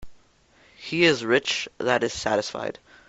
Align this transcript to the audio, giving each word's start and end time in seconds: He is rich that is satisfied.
He 0.77 1.03
is 1.05 1.23
rich 1.23 1.69
that 1.77 2.03
is 2.03 2.11
satisfied. 2.11 2.79